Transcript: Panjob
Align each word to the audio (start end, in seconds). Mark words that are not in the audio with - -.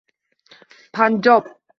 Panjob 0.97 1.45